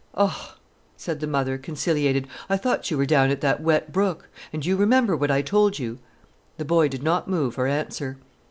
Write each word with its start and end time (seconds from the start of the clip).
"Oh!" 0.15 0.55
said 0.97 1.19
the 1.19 1.27
mother, 1.27 1.59
conciliated. 1.59 2.25
"I 2.49 2.57
thought 2.57 2.89
you 2.89 2.97
were 2.97 3.05
down 3.05 3.29
at 3.29 3.41
that 3.41 3.61
wet 3.61 3.93
brook—and 3.93 4.65
you 4.65 4.75
remember 4.75 5.15
what 5.15 5.29
I 5.29 5.43
told 5.43 5.77
you——" 5.77 5.99
The 6.57 6.65
boy 6.65 6.87
did 6.87 7.03
not 7.03 7.27
move 7.27 7.59
or 7.59 7.67
answer. 7.67 8.17